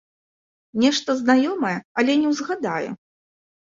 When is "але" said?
2.03-2.11